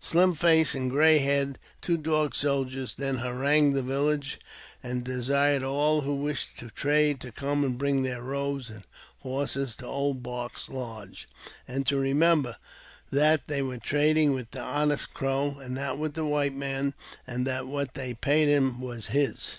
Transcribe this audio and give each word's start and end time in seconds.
Slim 0.00 0.34
Face 0.34 0.74
and 0.74 0.90
Gray 0.90 1.18
Head, 1.18 1.60
two 1.80 1.96
Dog 1.96 2.34
Soldiers, 2.34 2.96
then 2.96 3.18
harangued 3.18 3.76
the 3.76 3.82
village, 3.84 4.40
and 4.82 5.04
desired 5.04 5.62
all 5.62 6.00
who 6.00 6.16
wished 6.16 6.58
to 6.58 6.70
trade 6.70 7.20
to 7.20 7.30
come 7.30 7.62
and 7.62 7.78
bring 7.78 8.02
their 8.02 8.20
robes 8.20 8.68
and 8.68 8.82
horses 9.20 9.76
to 9.76 9.86
Old 9.86 10.24
Bark's 10.24 10.68
lodge, 10.68 11.28
and 11.68 11.86
to 11.86 11.98
re 12.00 12.14
member 12.14 12.56
that 13.12 13.46
they 13.46 13.62
were 13.62 13.78
trading 13.78 14.32
with 14.32 14.50
the 14.50 14.60
honest 14.60 15.14
Crow, 15.14 15.60
and 15.60 15.76
not 15.76 15.98
with 16.00 16.18
white 16.18 16.54
men, 16.56 16.92
and 17.24 17.46
that 17.46 17.68
what 17.68 17.94
they 17.94 18.12
paid 18.12 18.48
him 18.48 18.80
was 18.80 19.06
his. 19.06 19.54